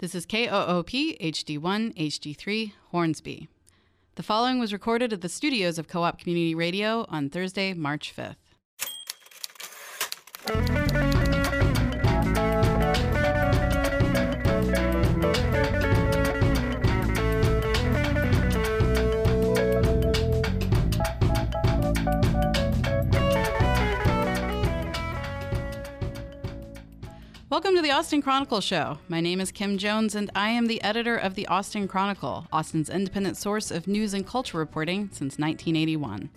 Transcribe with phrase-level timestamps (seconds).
[0.00, 3.48] This is KOOP HD1 HD3 Hornsby.
[4.14, 8.16] The following was recorded at the studios of Co op Community Radio on Thursday, March
[8.16, 8.36] 5th.
[27.60, 28.96] Welcome to the Austin Chronicle Show.
[29.06, 32.88] My name is Kim Jones, and I am the editor of the Austin Chronicle, Austin's
[32.88, 36.30] independent source of news and culture reporting since 1981.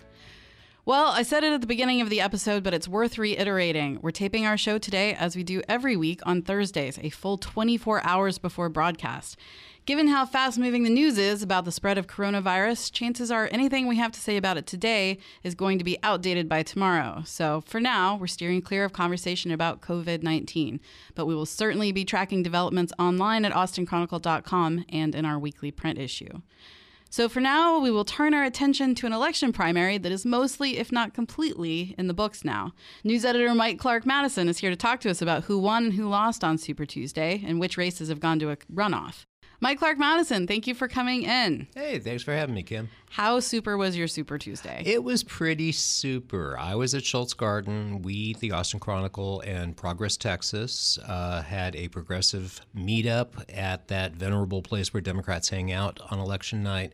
[0.86, 4.00] Well, I said it at the beginning of the episode, but it's worth reiterating.
[4.02, 8.04] We're taping our show today, as we do every week on Thursdays, a full 24
[8.04, 9.38] hours before broadcast.
[9.86, 13.86] Given how fast moving the news is about the spread of coronavirus, chances are anything
[13.86, 17.22] we have to say about it today is going to be outdated by tomorrow.
[17.24, 20.80] So for now, we're steering clear of conversation about COVID 19.
[21.14, 25.98] But we will certainly be tracking developments online at austinchronicle.com and in our weekly print
[25.98, 26.42] issue.
[27.14, 30.78] So for now, we will turn our attention to an election primary that is mostly,
[30.78, 32.72] if not completely, in the books now.
[33.04, 35.92] News editor Mike Clark Madison is here to talk to us about who won and
[35.92, 39.26] who lost on Super Tuesday and which races have gone to a runoff.
[39.64, 41.66] Mike Clark Madison, thank you for coming in.
[41.74, 42.90] Hey, thanks for having me, Kim.
[43.08, 44.82] How super was your Super Tuesday?
[44.84, 46.54] It was pretty super.
[46.58, 48.02] I was at Scholz Garten.
[48.02, 54.60] We, the Austin Chronicle, and Progress Texas uh, had a progressive meetup at that venerable
[54.60, 56.92] place where Democrats hang out on election night.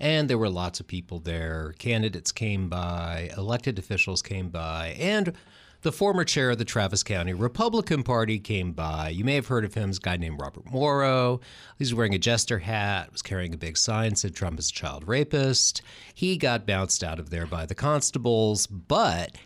[0.00, 1.72] And there were lots of people there.
[1.78, 5.34] Candidates came by, elected officials came by, and
[5.82, 9.10] the former chair of the Travis County Republican Party came by.
[9.10, 9.90] You may have heard of him.
[9.90, 11.40] A guy named Robert Morrow.
[11.78, 15.06] He's wearing a jester hat, was carrying a big sign, said Trump is a child
[15.06, 15.82] rapist.
[16.14, 19.36] He got bounced out of there by the constables, but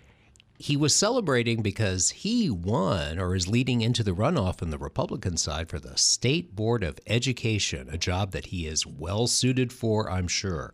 [0.58, 5.36] he was celebrating because he won or is leading into the runoff on the Republican
[5.36, 10.10] side for the State Board of Education, a job that he is well suited for,
[10.10, 10.72] I'm sure.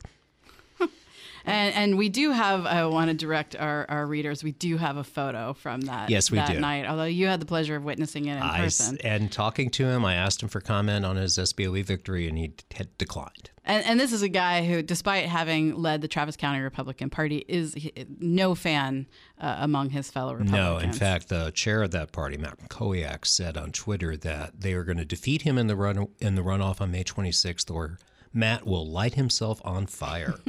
[1.49, 4.97] And, and we do have, I want to direct our, our readers, we do have
[4.97, 6.61] a photo from that, yes, we that do.
[6.61, 8.99] night, although you had the pleasure of witnessing it in I, person.
[9.03, 12.53] And talking to him, I asked him for comment on his SBOE victory, and he
[12.75, 13.51] had declined.
[13.65, 17.45] And, and this is a guy who, despite having led the Travis County Republican Party,
[17.49, 17.77] is
[18.19, 19.07] no fan
[19.39, 20.53] uh, among his fellow Republicans.
[20.53, 24.73] No, in fact, the chair of that party, Matt Mackowiak, said on Twitter that they
[24.73, 27.99] are going to defeat him in the run in the runoff on May 26th, or
[28.33, 30.35] Matt will light himself on fire.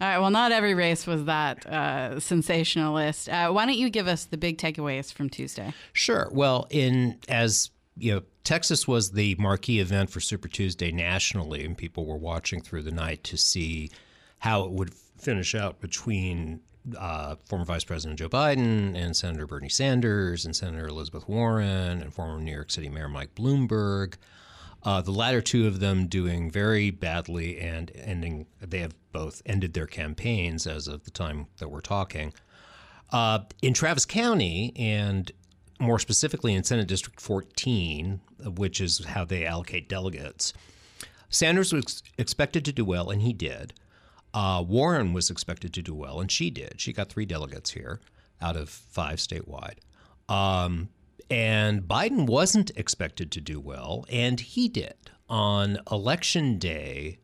[0.00, 0.18] All right.
[0.18, 3.28] Well, not every race was that uh, sensationalist.
[3.28, 5.72] Uh, why don't you give us the big takeaways from Tuesday?
[5.92, 6.28] Sure.
[6.32, 11.76] Well, in as you know, Texas was the marquee event for Super Tuesday nationally, and
[11.76, 13.90] people were watching through the night to see
[14.38, 16.60] how it would finish out between
[16.98, 22.12] uh, former Vice President Joe Biden and Senator Bernie Sanders and Senator Elizabeth Warren and
[22.12, 24.14] former New York City Mayor Mike Bloomberg.
[24.82, 29.74] Uh, the latter two of them doing very badly and ending, they have both ended
[29.74, 32.32] their campaigns as of the time that we're talking.
[33.10, 35.32] Uh, in Travis County, and
[35.78, 38.20] more specifically in Senate District 14,
[38.56, 40.52] which is how they allocate delegates,
[41.28, 43.72] Sanders was expected to do well, and he did.
[44.34, 46.80] Uh, Warren was expected to do well, and she did.
[46.80, 48.00] She got three delegates here
[48.40, 49.78] out of five statewide.
[50.28, 50.88] Um,
[51.30, 54.94] and Biden wasn't expected to do well, and he did.
[55.28, 57.18] On election day,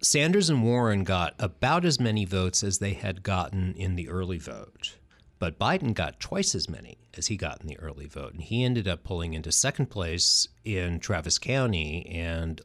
[0.00, 4.38] Sanders and Warren got about as many votes as they had gotten in the early
[4.38, 4.96] vote.
[5.38, 8.32] But Biden got twice as many as he got in the early vote.
[8.32, 12.06] And he ended up pulling into second place in Travis County.
[12.06, 12.60] And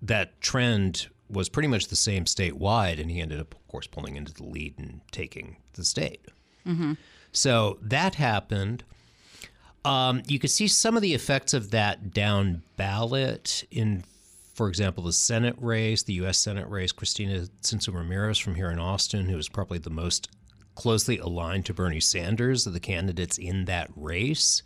[0.00, 3.00] that trend was pretty much the same statewide.
[3.00, 6.26] And he ended up, of course, pulling into the lead and taking the state.
[6.66, 6.94] Mm-hmm.
[7.32, 8.84] So that happened.
[9.84, 14.04] Um, you could see some of the effects of that down ballot in,
[14.54, 16.38] for example, the Senate race, the U.S.
[16.38, 16.92] Senate race.
[16.92, 20.28] Cristina Tzintzún Ramirez from here in Austin, who was probably the most
[20.74, 24.62] closely aligned to Bernie Sanders of the candidates in that race,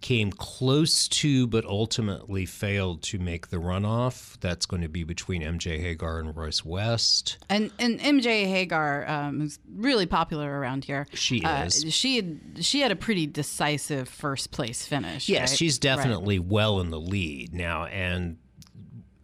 [0.00, 4.38] came close to, but ultimately failed to make the runoff.
[4.40, 7.38] That's going to be between MJ Hegar and Royce West.
[7.48, 11.84] And and MJ Hegar, um, who's really popular around here, she uh, is.
[11.92, 15.28] She had she had a pretty decisive first place finish.
[15.28, 15.58] Yes, right?
[15.58, 16.48] she's definitely right.
[16.48, 18.38] well in the lead now, and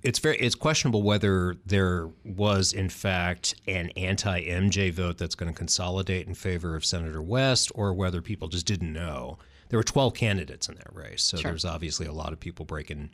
[0.02, 5.52] it's very it's questionable whether there was in fact an anti MJ vote that's going
[5.52, 9.38] to consolidate in favor of Senator West, or whether people just didn't know
[9.68, 11.22] there were 12 candidates in that race.
[11.22, 11.50] So sure.
[11.50, 13.10] there's obviously a lot of people breaking,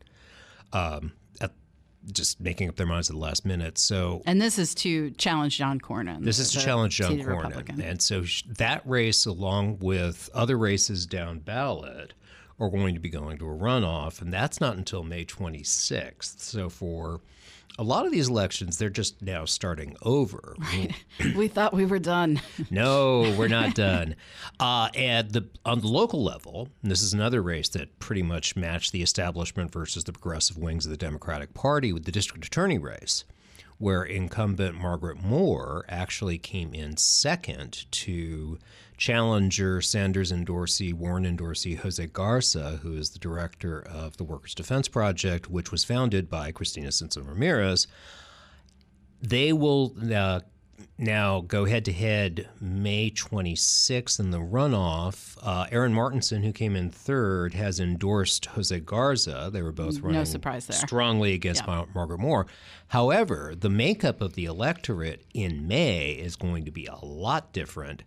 [0.72, 1.52] um, at,
[2.12, 3.78] just making up their minds at the last minute.
[3.78, 6.24] So, and this is to challenge John Cornyn.
[6.24, 8.24] This is to challenge John Cornyn, and so
[8.58, 12.14] that race, along with other races down ballot,
[12.58, 16.40] are going to be going to a runoff, and that's not until May 26th.
[16.40, 17.20] So for
[17.80, 20.54] a lot of these elections, they're just now starting over.
[20.58, 20.92] Right.
[21.34, 22.38] we thought we were done.
[22.70, 24.14] no, we're not done.
[24.58, 28.92] Uh, and the on the local level, this is another race that pretty much matched
[28.92, 33.24] the establishment versus the progressive wings of the Democratic Party with the district attorney race
[33.80, 38.58] where incumbent Margaret Moore actually came in second to
[38.98, 44.24] challenger Sanders and Dorsey, Warren and Dorsey, Jose Garza, who is the director of the
[44.24, 47.86] Workers' Defense Project, which was founded by Cristina Tzintzún Ramirez.
[49.22, 50.40] They will uh,
[50.98, 55.36] now go head to head May 26th in the runoff.
[55.42, 59.50] Uh, Erin Martinson, who came in third, has endorsed Jose Garza.
[59.52, 60.76] They were both running no surprise there.
[60.76, 61.84] strongly against yeah.
[61.94, 62.46] Margaret Moore.
[62.88, 68.02] However, the makeup of the electorate in May is going to be a lot different,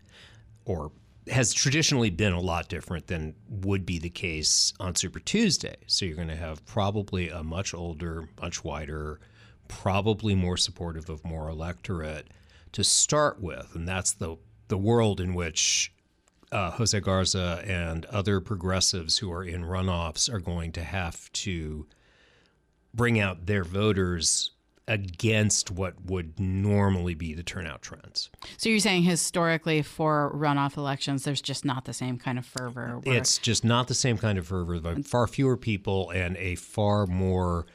[0.65, 0.91] or
[1.29, 5.75] has traditionally been a lot different than would be the case on Super Tuesday.
[5.87, 9.19] So you're going to have probably a much older, much wider,
[9.67, 12.27] probably more supportive of Moore electorate
[12.73, 14.37] to start with, and that's the
[14.67, 15.93] the world in which
[16.51, 21.85] uh, Jose Garza and other progressives who are in runoffs are going to have to
[22.93, 24.51] bring out their voters
[24.87, 28.29] against what would normally be the turnout trends.
[28.57, 32.99] So you're saying historically for runoff elections, there's just not the same kind of fervor.
[33.05, 34.79] It's just not the same kind of fervor.
[34.79, 37.65] But far fewer people and a far more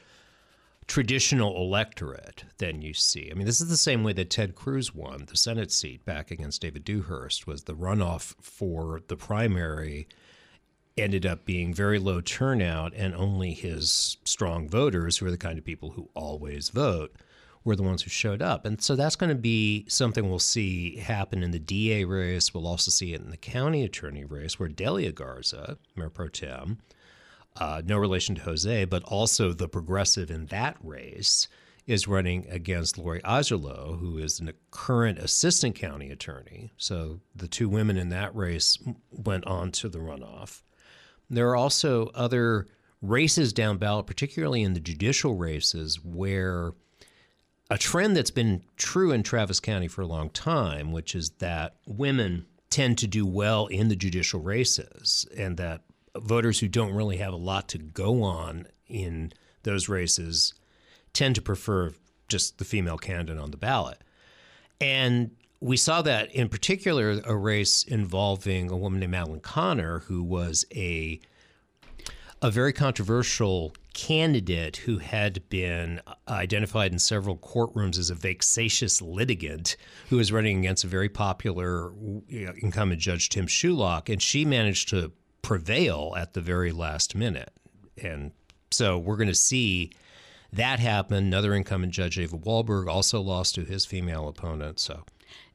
[0.89, 3.29] traditional electorate than you see.
[3.31, 6.31] I mean, this is the same way that Ted Cruz won the Senate seat back
[6.31, 10.07] against David Dewhurst was the runoff for the primary
[10.97, 15.59] ended up being very low turnout and only his strong voters who are the kind
[15.59, 17.15] of people who always vote
[17.63, 18.65] were the ones who showed up.
[18.65, 22.51] And so that's going to be something we'll see happen in the DA race.
[22.51, 26.79] We'll also see it in the county attorney race where Delia Garza, Mayor Pro Tem,
[27.57, 31.47] uh, no relation to Jose, but also the progressive in that race
[31.87, 36.71] is running against Laurie Eiserloh, who is the current assistant county attorney.
[36.77, 38.77] So the two women in that race
[39.11, 40.61] went on to the runoff.
[41.29, 42.67] There are also other
[43.01, 46.73] races down ballot, particularly in the judicial races, where
[47.71, 51.77] a trend that's been true in Travis County for a long time, which is that
[51.87, 55.81] women tend to do well in the judicial races, and that
[56.17, 59.31] voters who don't really have a lot to go on in
[59.63, 60.53] those races
[61.13, 61.91] tend to prefer
[62.27, 64.01] just the female candidate on the ballot.
[64.79, 70.23] And we saw that in particular a race involving a woman named Madeline Connor, who
[70.23, 71.19] was a
[72.41, 79.75] a very controversial candidate who had been identified in several courtrooms as a vexatious litigant
[80.09, 81.91] who was running against a very popular
[82.29, 85.11] incumbent judge Tim Sulak, and she managed to
[85.41, 87.51] prevail at the very last minute.
[88.01, 88.31] And
[88.71, 89.91] so we're going to see
[90.53, 91.17] that happen.
[91.17, 94.79] Another incumbent judge, Ava Wahlberg, also lost to his female opponent.
[94.79, 95.03] So.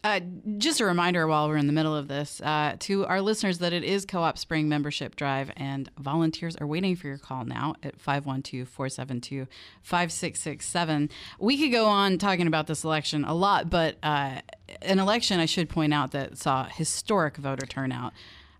[0.05, 0.21] Uh,
[0.59, 3.73] just a reminder while we're in the middle of this uh, to our listeners that
[3.73, 7.75] it is Co op Spring Membership Drive, and volunteers are waiting for your call now
[7.83, 9.47] at 512 472
[9.83, 11.09] 5667.
[11.39, 14.43] We could go on talking about this election a lot, but uh,
[14.83, 18.13] an election, I should point out, that saw historic voter turnout.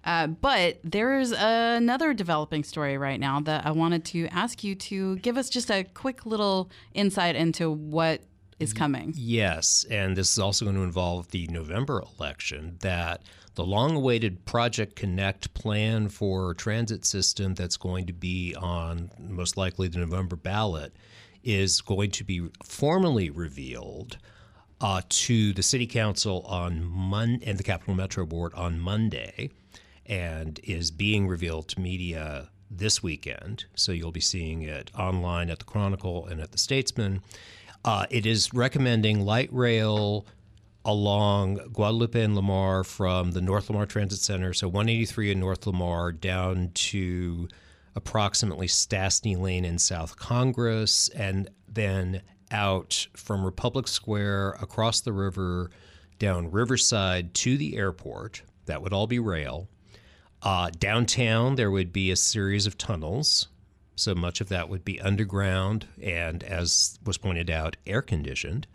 [0.05, 5.17] Uh, but there's another developing story right now that I wanted to ask you to
[5.17, 8.21] give us just a quick little insight into what
[8.61, 9.13] is coming.
[9.17, 13.23] Yes, and this is also going to involve the November election that
[13.55, 19.57] the long awaited Project Connect plan for transit system that's going to be on most
[19.57, 20.95] likely the November ballot
[21.43, 24.19] is going to be formally revealed
[24.81, 29.51] uh, to the City Council on Monday and the Capital Metro Board on Monday
[30.07, 33.65] and is being revealed to media this weekend.
[33.75, 37.23] So you'll be seeing it online at the Chronicle and at the Statesman.
[37.85, 40.27] Uh, it is recommending light rail
[40.85, 46.13] along Guadalupe and Lamar from the North Lamar Transit Center, so 183 in North Lamar,
[46.13, 47.49] down to
[47.97, 55.71] approximately Stassney Lane in South Congress, and then out from Republic Square across the river
[56.19, 58.43] down Riverside to the airport.
[58.67, 59.69] That would all be rail.
[60.45, 63.49] Uh, downtown, there would be a series of tunnels.
[63.97, 68.67] So much of that would be underground and, as was pointed out, air conditioned.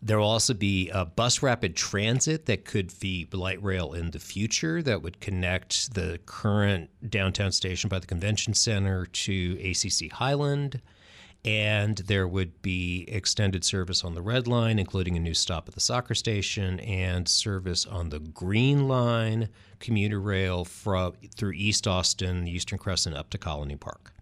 [0.00, 4.18] There will also be a bus rapid transit that could be light rail in the
[4.18, 10.80] future that would connect the current downtown station by the convention center to ACC Highland.
[11.44, 15.74] And there would be extended service on the Red Line, including a new stop at
[15.74, 19.48] the soccer station, and service on the Green Line
[19.78, 24.12] commuter rail from, through East Austin, the Eastern Crescent, up to Colony Park.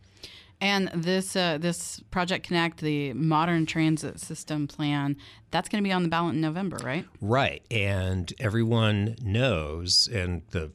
[0.60, 5.16] And this uh, this Project Connect, the modern transit system plan,
[5.50, 7.04] that's going to be on the ballot in November, right?
[7.20, 10.70] Right, and everyone knows, and the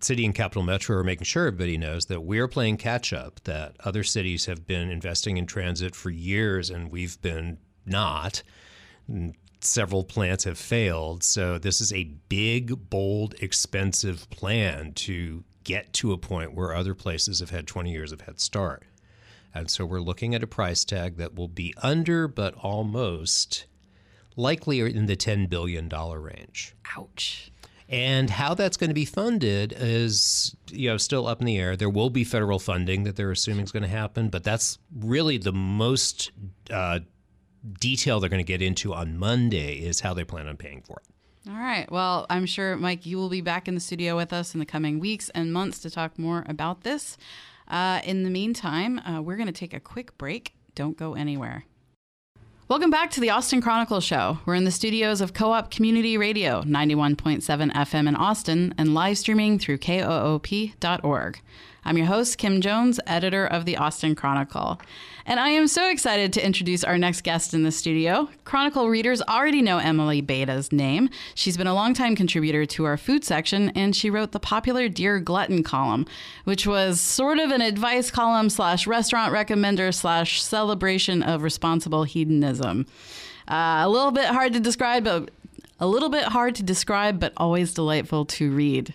[0.00, 3.40] city and capital metro are making sure everybody knows that we're playing catch up.
[3.44, 8.42] That other cities have been investing in transit for years, and we've been not.
[9.10, 15.92] Mm, several plants have failed, so this is a big, bold, expensive plan to get
[15.92, 18.84] to a point where other places have had 20 years of head start.
[19.54, 23.66] And so we're looking at a price tag that will be under, but almost
[24.36, 26.74] likely in the $10 billion range.
[26.96, 27.50] Ouch.
[27.90, 31.76] And how that's going to be funded is, you know, still up in the air.
[31.76, 35.38] There will be federal funding that they're assuming is going to happen, but that's really
[35.38, 36.30] the most
[36.70, 37.00] uh,
[37.80, 41.02] detail they're going to get into on Monday is how they plan on paying for
[41.04, 41.50] it.
[41.50, 41.90] All right.
[41.90, 44.66] Well, I'm sure, Mike, you will be back in the studio with us in the
[44.66, 47.16] coming weeks and months to talk more about this.
[47.66, 50.54] Uh, in the meantime, uh, we're going to take a quick break.
[50.76, 51.64] Don't go anywhere.
[52.70, 54.38] Welcome back to the Austin Chronicle Show.
[54.46, 59.18] We're in the studios of Co op Community Radio, 91.7 FM in Austin, and live
[59.18, 61.40] streaming through koop.org.
[61.84, 64.80] I'm your host, Kim Jones, editor of the Austin Chronicle.
[65.24, 68.28] And I am so excited to introduce our next guest in the studio.
[68.44, 71.08] Chronicle readers already know Emily Beyda's name.
[71.34, 75.20] She's been a longtime contributor to our food section, and she wrote the popular Dear
[75.20, 76.06] Glutton column,
[76.44, 82.59] which was sort of an advice column slash restaurant recommender slash celebration of responsible hedonism.
[82.60, 85.30] Uh, a little bit hard to describe, but
[85.78, 88.94] a little bit hard to describe, but always delightful to read.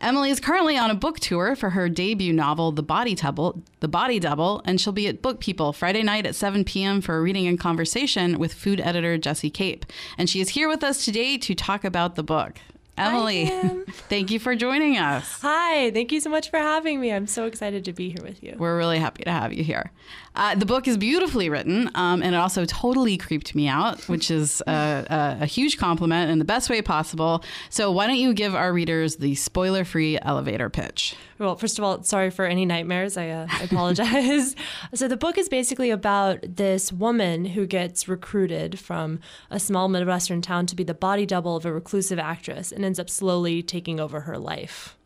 [0.00, 3.88] Emily is currently on a book tour for her debut novel, The Body Double, The
[3.88, 7.00] Body Double, and she'll be at Book People Friday night at 7 p.m.
[7.00, 9.86] for a reading and conversation with food editor Jessi Cape.
[10.18, 12.58] And she is here with us today to talk about the book.
[12.96, 13.46] Emily,
[14.08, 15.40] thank you for joining us.
[15.42, 17.12] Hi, thank you so much for having me.
[17.12, 18.54] I'm so excited to be here with you.
[18.56, 19.90] We're really happy to have you here.
[20.36, 24.30] Uh, the book is beautifully written, um, and it also totally creeped me out, which
[24.30, 27.44] is a, a, a, huge compliment in the best way possible.
[27.68, 31.16] So, why don't you give our readers the spoiler free elevator pitch?
[31.44, 33.18] Well, first of all, sorry for any nightmares.
[33.18, 34.56] I, uh, I apologize.
[34.94, 39.20] so, the book is basically about this woman who gets recruited from
[39.50, 42.98] a small Midwestern town to be the body double of a reclusive actress and ends
[42.98, 44.96] up slowly taking over her life.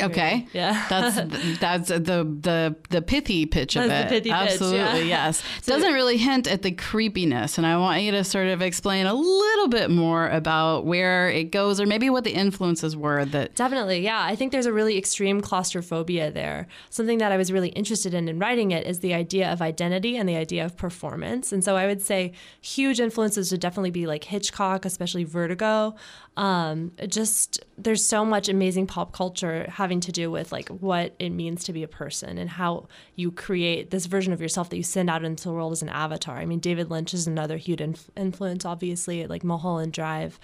[0.00, 0.46] Okay.
[0.52, 0.86] Yeah.
[0.88, 1.16] That's
[1.60, 4.08] that's the the the pithy pitch that's of it.
[4.08, 5.24] The pithy Absolutely, pitch, yeah.
[5.26, 5.42] yes.
[5.62, 9.06] So, Doesn't really hint at the creepiness, and I want you to sort of explain
[9.06, 13.54] a little bit more about where it goes, or maybe what the influences were that.
[13.54, 14.22] Definitely, yeah.
[14.22, 16.66] I think there's a really extreme claustrophobia there.
[16.90, 20.16] Something that I was really interested in in writing it is the idea of identity
[20.16, 21.52] and the idea of performance.
[21.52, 25.94] And so I would say huge influences would definitely be like Hitchcock, especially Vertigo.
[26.36, 31.30] Um, just there's so much amazing pop culture having to do with like what it
[31.30, 34.82] means to be a person and how you create this version of yourself that you
[34.82, 36.38] send out into the world as an avatar.
[36.38, 40.40] I mean, David Lynch is another huge inf- influence, obviously, like Mulholland Drive.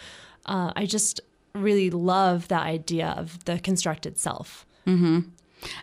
[0.46, 1.20] Uh, I just
[1.56, 4.64] really love that idea of the constructed self.
[4.86, 5.30] Mm-hmm.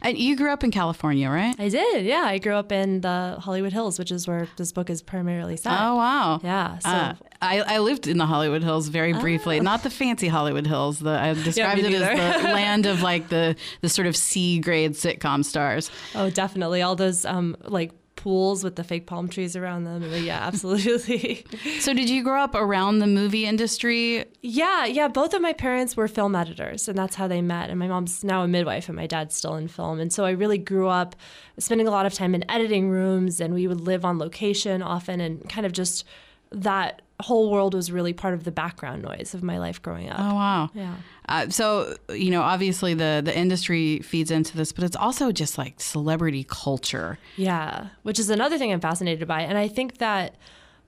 [0.01, 1.55] And you grew up in California, right?
[1.59, 2.05] I did.
[2.05, 5.57] Yeah, I grew up in the Hollywood Hills, which is where this book is primarily
[5.57, 5.71] set.
[5.71, 6.39] Oh wow!
[6.43, 6.79] Yeah.
[6.79, 9.59] So uh, I, I lived in the Hollywood Hills very briefly.
[9.59, 9.63] Oh.
[9.63, 10.99] Not the fancy Hollywood Hills.
[10.99, 14.59] The, I described yeah, it as the land of like the the sort of C
[14.59, 15.89] grade sitcom stars.
[16.15, 16.81] Oh, definitely.
[16.81, 20.03] All those um like pools with the fake palm trees around them.
[20.03, 21.45] Yeah, absolutely.
[21.79, 24.25] so, did you grow up around the movie industry?
[24.41, 25.07] Yeah, yeah.
[25.07, 27.69] Both of my parents were film editors, and that's how they met.
[27.69, 30.01] And my mom's now a midwife, and my dad's still in film.
[30.01, 31.15] And so I really grew up
[31.57, 35.21] spending a lot of time in editing rooms, and we would live on location often,
[35.21, 36.03] and kind of just
[36.51, 40.19] that whole world was really part of the background noise of my life growing up.
[40.19, 40.69] Oh wow.
[40.73, 40.95] Yeah.
[41.27, 45.57] Uh, so you know, obviously the the industry feeds into this, but it's also just
[45.57, 47.19] like celebrity culture.
[47.35, 50.35] Yeah, which is another thing I'm fascinated by, and I think that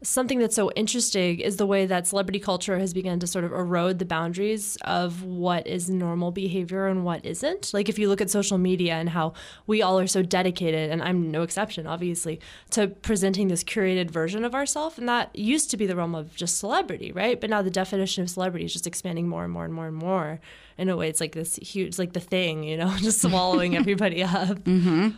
[0.04, 3.52] something that's so interesting is the way that celebrity culture has begun to sort of
[3.52, 7.74] erode the boundaries of what is normal behavior and what isn't.
[7.74, 9.34] Like if you look at social media and how
[9.68, 12.40] we all are so dedicated, and I'm no exception, obviously,
[12.72, 16.36] to presenting this curated version of ourselves, and that used to be the realm of
[16.36, 17.40] just celebrity, right?
[17.40, 19.96] But now the definition of celebrity is just expanding more and more and more and
[19.96, 20.40] more.
[20.78, 24.24] In a way, it's like this huge, like the thing, you know, just swallowing everybody
[24.24, 24.58] up.
[24.64, 25.10] Mm-hmm.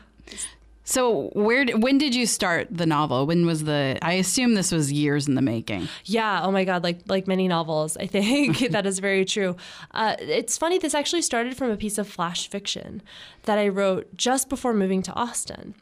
[0.93, 3.25] So where when did you start the novel?
[3.25, 5.89] When was the I assume this was years in the making.
[6.05, 9.55] Yeah, oh my god, like like many novels, I think that is very true.
[9.89, 13.01] Uh, it's funny this actually started from a piece of flash fiction
[13.45, 15.73] that I wrote just before moving to Austin.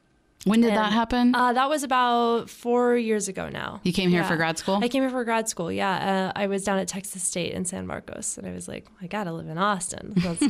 [0.43, 1.35] When did And, that happen?
[1.35, 3.79] Uh, that was about four years ago now.
[3.83, 4.27] you came here yeah.
[4.27, 4.79] for grad school?
[4.81, 5.71] I came here for grad school.
[5.71, 8.87] Yeah, uh, I was down at Texas State in San Marcos, and I was like,
[9.01, 10.13] I gotta live in Austin.
[10.17, 10.43] That's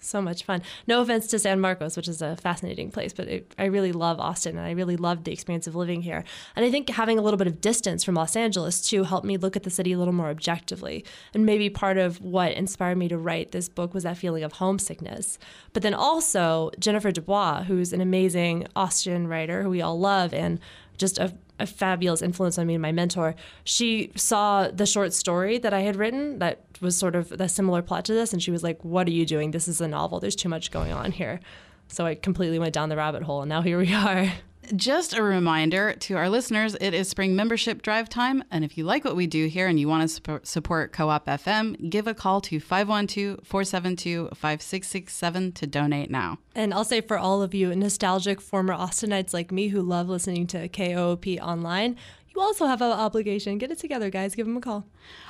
[0.00, 0.62] so much fun.
[0.88, 4.18] No offense to San Marcos, which is a fascinating place, but it, I really love
[4.18, 6.24] Austin, and I really loved the experience of living here.
[6.56, 9.36] And I think having a little bit of distance from Los Angeles too helped me
[9.36, 11.04] look at the city a little more objectively.
[11.34, 14.54] And maybe part of what inspired me to write this book was that feeling of
[14.54, 15.38] homesickness.
[15.72, 20.58] But then also Jennifer Dubois, who's an amazing Austin writer who we all love and
[20.96, 23.34] just a, a fabulous influence on me and my mentor.
[23.64, 27.82] She saw the short story that I had written that was sort of a similar
[27.82, 29.50] plot to this, and she was like, What are you doing?
[29.50, 30.20] This is a novel.
[30.20, 31.40] There's too much going on here.
[31.88, 34.32] So I completely went down the rabbit hole, and now here we are.
[34.74, 38.42] Just a reminder to our listeners it is spring membership drive time.
[38.50, 41.26] And if you like what we do here and you want to support Co op
[41.26, 46.38] FM, give a call to 512 472 5667 to donate now.
[46.54, 50.46] And I'll say for all of you nostalgic former Austinites like me who love listening
[50.48, 51.96] to KOOP online,
[52.34, 53.58] you also have an obligation.
[53.58, 54.34] Get it together, guys.
[54.34, 54.84] Give them a call.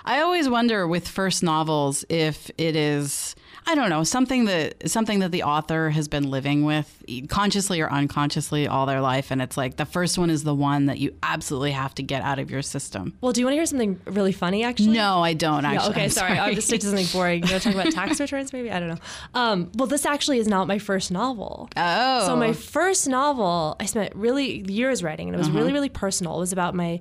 [0.05, 3.37] I always wonder with first novels if it is
[3.69, 7.91] I don't know something that something that the author has been living with consciously or
[7.91, 11.13] unconsciously all their life, and it's like the first one is the one that you
[11.23, 13.15] absolutely have to get out of your system.
[13.21, 14.89] Well, do you want to hear something really funny, actually?
[14.95, 15.91] No, I don't actually.
[15.91, 16.39] okay, I'm sorry.
[16.39, 17.43] I'll just stick to something boring.
[17.45, 18.71] You want to talk about tax returns, maybe?
[18.71, 18.99] I don't know.
[19.35, 21.69] Um, well, this actually is not my first novel.
[21.77, 25.59] Oh, So my first novel, I spent really years writing, and it was Uh-huh.
[25.59, 26.37] really, really personal.
[26.37, 27.01] It was about my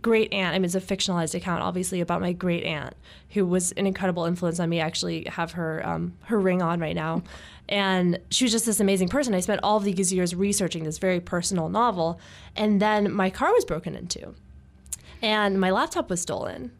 [0.00, 0.54] great aunt.
[0.54, 2.94] I mean, it's a fictionalized account, obviously, about my great aunt,
[3.30, 4.80] who was an incredible influence on me.
[4.80, 7.22] I actually have her um, her ring on right now,
[7.68, 9.34] and she was just this amazing person.
[9.34, 12.20] I spent all of these years researching this very personal novel,
[12.56, 14.34] and then my car was broken into,
[15.20, 16.72] and my laptop was stolen,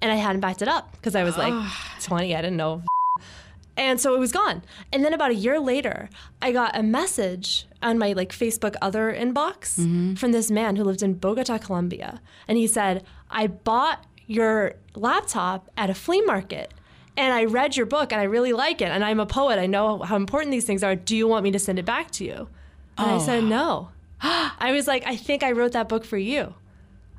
[0.00, 1.54] and I hadn't backed it up because I was like
[2.02, 2.34] 20.
[2.34, 2.82] I didn't know
[3.78, 4.62] and so it was gone.
[4.92, 6.10] And then about a year later
[6.42, 10.14] i got a message on my like facebook other inbox mm-hmm.
[10.14, 12.20] from this man who lived in bogota colombia.
[12.46, 16.74] And he said i bought your laptop at a flea market
[17.16, 19.58] and i read your book and i really like it and i'm a poet.
[19.58, 20.94] I know how important these things are.
[20.94, 22.48] Do you want me to send it back to you?
[22.98, 23.18] And i oh.
[23.20, 23.90] said no.
[24.20, 26.54] I was like i think i wrote that book for you.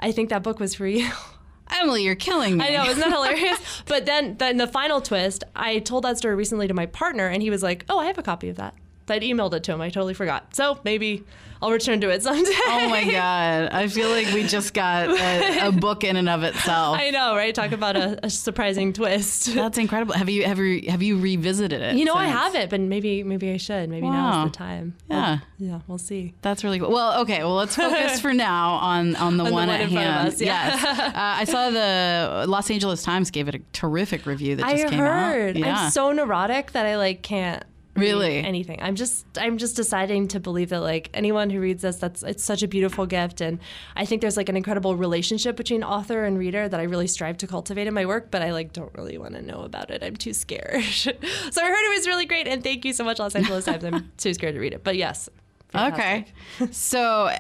[0.02, 1.10] I think that book was for you
[1.72, 2.66] Emily, you're killing me.
[2.66, 3.60] I know, isn't that hilarious?
[3.86, 7.42] but then, then the final twist, I told that story recently to my partner, and
[7.42, 8.74] he was like, "Oh, I have a copy of that."
[9.12, 9.82] I'd emailed it to him.
[9.82, 10.56] I totally forgot.
[10.56, 11.24] So maybe
[11.62, 12.52] I'll return to it someday.
[12.68, 13.70] Oh my god!
[13.74, 16.98] I feel like we just got a, a book in and of itself.
[16.98, 17.54] I know, right?
[17.54, 19.54] Talk about a, a surprising twist.
[19.56, 20.14] That's incredible.
[20.14, 21.96] Have you have you have you revisited it?
[21.98, 23.90] You know, I haven't, but maybe maybe I should.
[23.90, 24.44] Maybe Wow.
[24.44, 24.96] now's the time.
[25.10, 25.18] Yeah.
[25.18, 26.34] Well, yeah, we'll see.
[26.42, 26.92] That's really cool.
[26.92, 27.40] Well, okay.
[27.40, 30.14] Well, let's focus for now on on the the one one at in front of
[30.14, 30.28] hand.
[30.30, 30.68] us, yeah.
[30.70, 34.76] Yes, uh, I saw the Los Angeles Times gave it a terrific review that I
[34.78, 35.50] just came heard.
[35.50, 35.56] out.
[35.58, 37.64] Yeah, I'm so neurotic that I like can't
[38.00, 38.38] Really?
[38.38, 38.82] anything.
[38.82, 42.44] I'm just I'm just deciding to believe that like anyone who reads this, that's it's
[42.44, 43.60] such a beautiful gift, and
[43.96, 47.38] I think there's like an incredible relationship between author and reader that I really strive
[47.38, 50.04] to cultivate in my work, but I like don't really want to know about it.
[50.04, 50.84] I'm too scared.
[50.84, 53.84] so I heard it was really great, and thank you so much, Los Angeles Times.
[53.84, 55.30] I'm too scared to read it, but yes.
[55.76, 56.26] Okay.
[56.72, 57.38] so, uh,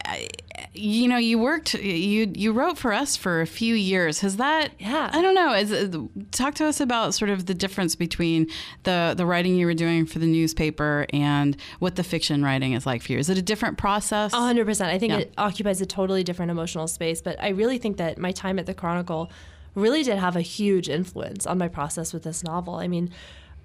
[0.73, 4.19] you know, you worked, you you wrote for us for a few years.
[4.19, 4.69] Has that?
[4.77, 5.09] Yeah.
[5.11, 5.53] I don't know.
[5.53, 5.97] Is
[6.31, 8.47] talk to us about sort of the difference between
[8.83, 12.85] the the writing you were doing for the newspaper and what the fiction writing is
[12.85, 13.17] like for you.
[13.17, 14.31] Is it a different process?
[14.33, 14.91] A hundred percent.
[14.91, 15.19] I think Yeah.
[15.19, 18.65] it occupies a totally different emotional space, but I really think that my time at
[18.67, 19.31] the Chronicle
[19.75, 22.75] really did have a huge influence on my process with this novel.
[22.75, 23.11] I mean,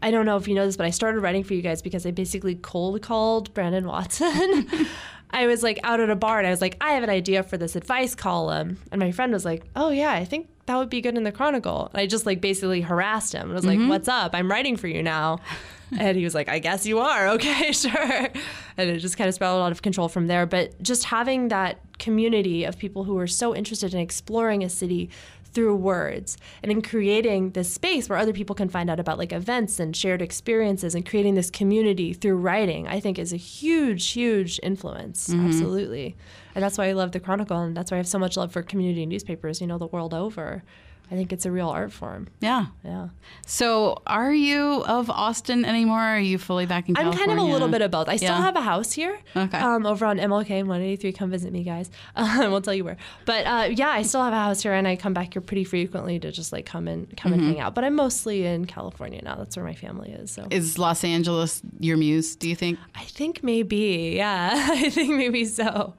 [0.04, 2.04] I don't know if you know this, but I started writing for you guys because
[2.04, 4.68] I basically cold called Brandon Watson.
[5.30, 7.42] I was like out at a bar and I was like, I have an idea
[7.42, 8.76] for this advice column.
[8.92, 11.32] And my friend was like, Oh, yeah, I think that would be good in the
[11.32, 11.88] Chronicle.
[11.94, 13.50] And I just like basically harassed him.
[13.50, 13.88] I was like, mm-hmm.
[13.88, 14.34] What's up?
[14.34, 15.40] I'm writing for you now.
[15.96, 17.28] And he was like, I guess you are.
[17.28, 18.28] Okay, sure.
[18.76, 20.44] And it just kind of spiraled out of control from there.
[20.44, 25.10] But just having that community of people who are so interested in exploring a city
[25.54, 29.32] through words and in creating this space where other people can find out about like
[29.32, 34.10] events and shared experiences and creating this community through writing, I think is a huge,
[34.10, 35.28] huge influence.
[35.28, 35.46] Mm-hmm.
[35.46, 36.16] Absolutely.
[36.54, 38.52] And that's why I love the Chronicle and that's why I have so much love
[38.52, 40.62] for community newspapers, you know, the world over.
[41.10, 42.28] I think it's a real art form.
[42.40, 42.66] yeah.
[42.84, 43.08] Yeah.
[43.46, 46.00] So, are you of Austin anymore?
[46.00, 47.26] Are you fully back in I'm California?
[47.26, 48.08] kind of a little bit of both.
[48.08, 48.40] I still Yeah.
[48.42, 49.18] have a house here.
[49.36, 49.58] Okay.
[49.58, 51.12] Um, over on MLK and 183.
[51.12, 51.90] Come visit me, guys.
[52.16, 52.96] Um, we'll tell you where.
[53.26, 55.64] But uh, yeah, I still have a house here, and I come back here pretty
[55.64, 57.40] frequently to just like come and come Mm-hmm.
[57.40, 57.74] and hang out.
[57.74, 59.34] But I'm mostly in California now.
[59.36, 60.30] That's where my family is.
[60.30, 62.34] So Is Los Angeles your muse?
[62.36, 62.78] Do you think?
[62.94, 65.94] I think maybe, yeah, I think maybe so.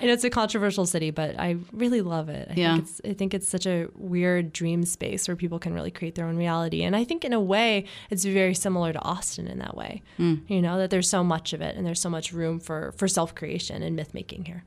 [0.00, 2.48] I know it's a controversial city, but I really love it.
[2.50, 2.72] I Yeah.
[2.76, 5.90] think it's I think it's such a weird shared dream space where people can really
[5.90, 6.82] create their own reality.
[6.82, 10.02] And I think in a way, it's very similar to Austin in that way.
[10.18, 10.40] Mm.
[10.48, 13.08] You know, that there's so much of it and there's so much room for, for
[13.08, 14.64] self creation and myth making here.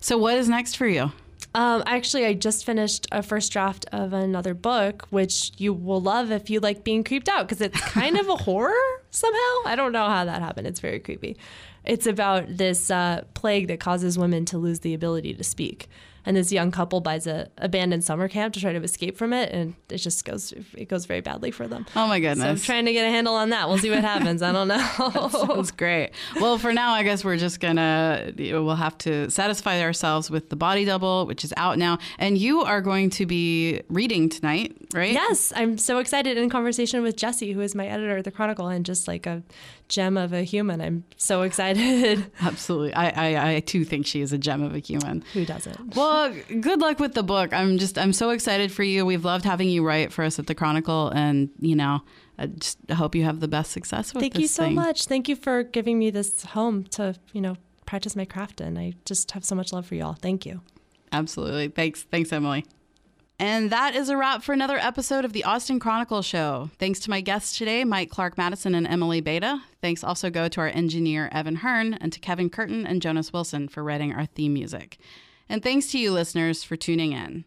[0.00, 1.12] So, what is next for you?
[1.56, 6.32] Um, actually, I just finished a first draft of another book, which you will love
[6.32, 8.72] if you like being creeped out because it's kind of a horror
[9.10, 9.54] somehow.
[9.66, 10.66] I don't know how that happened.
[10.66, 11.36] It's very creepy.
[11.84, 15.88] It's about this uh, plague that causes women to lose the ability to speak
[16.26, 19.52] and this young couple buys a abandoned summer camp to try to escape from it,
[19.52, 21.86] and it just goes it goes very badly for them.
[21.96, 22.44] Oh my goodness!
[22.44, 23.68] So I'm trying to get a handle on that.
[23.68, 24.42] We'll see what happens.
[24.42, 25.54] I don't know.
[25.56, 26.10] That's great.
[26.40, 30.56] Well, for now, I guess we're just gonna we'll have to satisfy ourselves with the
[30.56, 35.12] Body Double, which is out now, and you are going to be reading tonight, right?
[35.12, 38.68] Yes, I'm so excited in conversation with Jesse, who is my editor at the Chronicle,
[38.68, 39.42] and just like a
[39.88, 40.80] gem of a human.
[40.80, 42.30] I'm so excited.
[42.40, 42.94] Absolutely.
[42.94, 45.22] I, I, I too think she is a gem of a human.
[45.34, 45.94] Who doesn't?
[46.14, 47.52] Well, good luck with the book.
[47.52, 49.04] I'm just, I'm so excited for you.
[49.04, 51.08] We've loved having you write for us at the Chronicle.
[51.08, 52.02] And, you know,
[52.38, 54.76] I just hope you have the best success with Thank you so thing.
[54.76, 55.06] much.
[55.06, 58.78] Thank you for giving me this home to, you know, practice my craft in.
[58.78, 60.14] I just have so much love for y'all.
[60.14, 60.60] Thank you.
[61.10, 61.68] Absolutely.
[61.68, 62.04] Thanks.
[62.04, 62.64] Thanks, Emily.
[63.40, 66.70] And that is a wrap for another episode of the Austin Chronicle Show.
[66.78, 69.60] Thanks to my guests today, Mike Clark Madison and Emily Beyda.
[69.82, 73.66] Thanks also go to our engineer, Evan Hearn, and to Kevin Curtin and Jonas Wilson
[73.66, 74.98] for writing our theme music.
[75.48, 77.44] And thanks to you, listeners, for tuning in.